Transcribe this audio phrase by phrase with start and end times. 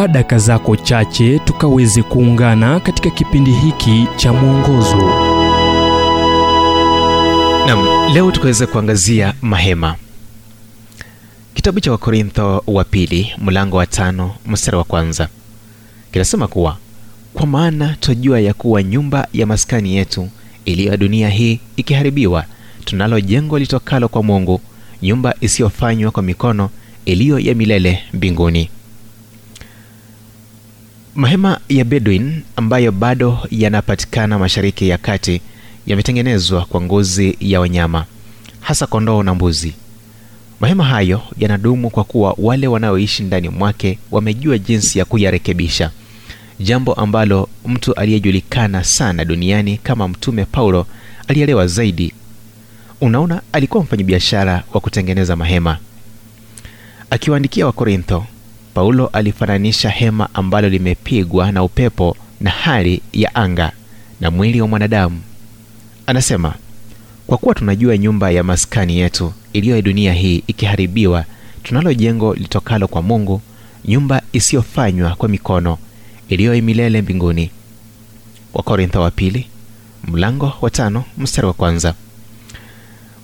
[0.00, 4.96] chukua daka zako chache tukaweze kuungana katika kipindi hiki cha mwongozo.
[7.66, 9.96] Nam leo tukaweza kuangazia mahema.
[11.54, 15.28] Kitabu cha wakorintho wa pili mlango wa tano mstari wa kwanza.
[16.12, 16.76] Kinasema kuwa
[17.34, 20.28] kwa maana twajua ya kuwa nyumba ya maskani yetu
[20.64, 22.44] iliyo ya dunia hii ikiharibiwa
[22.84, 24.60] tunalo jengo litokalo kwa mungu
[25.02, 26.70] nyumba isiyofanywa kwa mikono
[27.04, 28.70] iliyo ya milele mbinguni
[31.14, 35.40] mahema ya bedwin ambayo bado yanapatikana mashariki ya kati
[35.86, 38.04] yametengenezwa kwa ngozi ya wanyama
[38.60, 39.74] hasa kondoo na mbuzi.
[40.60, 45.90] Mahema hayo yanadumu kwa kuwa wale wanaoishi ndani mwake wamejua jinsi ya kuyarekebisha
[46.60, 50.86] jambo ambalo mtu aliyejulikana sana duniani kama mtume paulo
[51.28, 52.12] alielewa zaidi.
[53.00, 55.78] Unaona alikuwa mfanyabiashara wa kutengeneza mahema.
[57.10, 58.26] Akiwaandikia wakorintho
[58.74, 63.72] paulo alifananisha hema ambalo limepigwa na upepo na hali ya anga
[64.20, 65.20] na mwili wa mwanadamu.
[66.06, 66.54] Anasema
[67.26, 71.24] kwa kuwa tunajua nyumba ya maskani yetu iliyo dunia hii ikiharibiwa
[71.62, 73.40] tunalo jengo litokalo kwa mungu
[73.84, 75.78] nyumba isiyofanywa kwa mikono
[76.28, 77.50] iliyo milele mbinguni.
[78.54, 79.46] Wakorintho wa pili
[80.04, 81.94] mlango wa tano mstari wa kwanza.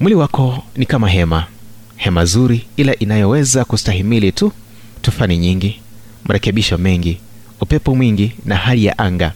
[0.00, 1.46] Mwili wako ni kama hema
[1.96, 4.52] hema zuri ila inayoweza kustahimili tu
[5.02, 5.80] tufani nyingi
[6.24, 7.18] marekebisho mengi
[7.60, 9.32] upepo mwingi na hali ya anga.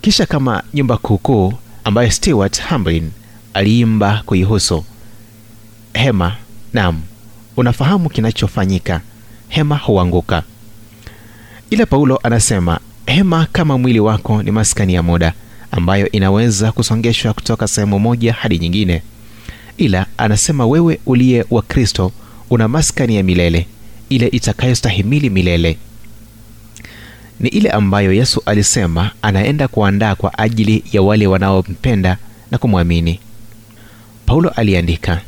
[0.00, 1.52] Kisha kama nyumba kuukuu
[1.84, 3.10] ambayo stewart hamlin
[3.54, 4.84] aliimba kuihusu
[5.94, 6.36] hema
[6.72, 7.02] nam
[7.56, 9.00] unafahamu kinachofanyika.
[9.48, 10.42] Hema huanguka.
[11.70, 15.32] Ila paulo anasema hema kama mwili wako ni maskani ya muda
[15.70, 19.02] ambayo inaweza kusongeshwa kutoka sehemu moja hadi nyingine.
[19.76, 22.12] Ila anasema wewe uliye wa kristo
[22.50, 23.66] una maskani ya milele
[24.10, 25.78] ile itakayostahimili milele.
[27.40, 32.16] Ni ile ambayo yesu alisema anaenda kuandaa kwa ajili ya wale wanaompenda
[32.50, 33.20] na kumwamini.
[34.26, 35.20] Paulo aliandika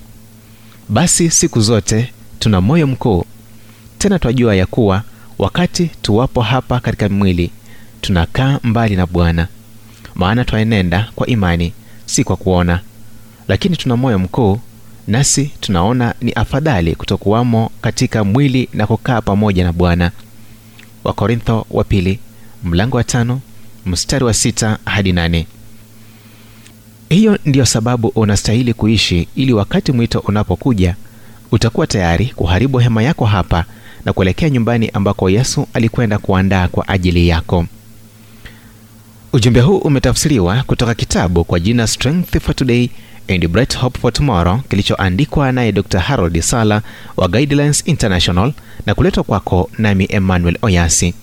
[0.89, 3.25] basi siku zote tuna moyo mkuu.
[3.99, 5.03] Tena twajua ya kuwa
[5.39, 7.51] wakati tuwapo hapa katika mwili
[8.01, 9.49] tunakaa mbali na bwana.
[10.15, 11.73] Maana twaenenda kwa imani
[12.07, 12.81] si kwa kuona.
[13.49, 14.61] Lakini tuna moyo mkuu
[15.07, 20.11] nasi tunaona ni afadhali kutokuwamo katika mwili na kukaa pamoja na bwana.
[21.05, 22.19] Wakorintho wa pili
[22.65, 23.41] mlango wa tano
[23.87, 25.47] mstari wa sita hadi nane.
[27.09, 30.97] Hiyo ndiyo sababu unastahili kuishi ili wakati mwito unapokuja
[31.53, 33.65] utakuwa tayari kuharibu hema yako hapa
[34.05, 37.67] na kuelekea nyumbani ambako yesu alikwenda kuandaa kwa ajili yako.
[39.33, 42.89] Ujumbe huu umetafsiriwa kutoka kitabu kwa jina strength for today
[43.33, 45.99] and bright hope for tomorrow kilichoandikwa naye dr.
[45.99, 46.83] Harold sala
[47.17, 48.53] wa guidelines international
[48.87, 51.15] na kuletwa kwako nami emmanuel oyasi.